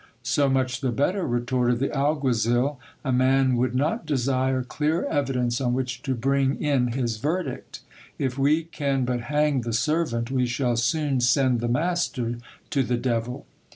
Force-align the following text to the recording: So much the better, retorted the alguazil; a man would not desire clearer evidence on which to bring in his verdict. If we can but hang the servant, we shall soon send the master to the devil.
So 0.23 0.49
much 0.49 0.81
the 0.81 0.91
better, 0.91 1.27
retorted 1.27 1.77
the 1.77 1.95
alguazil; 1.95 2.79
a 3.05 3.11
man 3.11 3.55
would 3.57 3.75
not 3.75 4.03
desire 4.07 4.63
clearer 4.63 5.05
evidence 5.05 5.61
on 5.61 5.75
which 5.75 6.01
to 6.01 6.15
bring 6.15 6.59
in 6.59 6.93
his 6.93 7.17
verdict. 7.17 7.81
If 8.17 8.35
we 8.35 8.63
can 8.63 9.05
but 9.05 9.21
hang 9.21 9.61
the 9.61 9.73
servant, 9.73 10.31
we 10.31 10.47
shall 10.47 10.75
soon 10.75 11.19
send 11.21 11.59
the 11.59 11.67
master 11.67 12.39
to 12.71 12.81
the 12.81 12.97
devil. 12.97 13.45